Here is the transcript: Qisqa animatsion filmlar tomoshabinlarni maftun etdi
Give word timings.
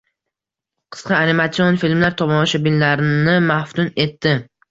Qisqa 0.95 1.19
animatsion 1.25 1.77
filmlar 1.83 2.17
tomoshabinlarni 2.23 3.37
maftun 3.53 3.93
etdi 4.07 4.35